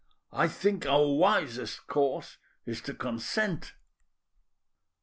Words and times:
I 0.33 0.47
think 0.47 0.87
our 0.87 1.05
wisest 1.05 1.85
course 1.85 2.39
is 2.65 2.81
to 2.89 2.95
consent." 2.95 3.75